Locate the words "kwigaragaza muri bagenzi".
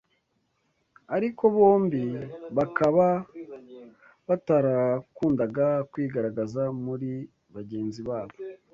5.91-8.01